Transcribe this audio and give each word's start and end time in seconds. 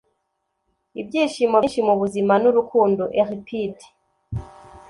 ibyishimo 1.01 1.57
byinshi 1.63 1.81
mu 1.87 1.93
buzima 2.01 2.33
ni 2.41 2.47
urukundo.- 2.49 3.01
euripide 3.19 3.85